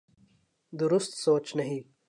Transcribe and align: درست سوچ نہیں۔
درست 0.79 1.13
سوچ 1.13 1.55
نہیں۔ 1.55 1.91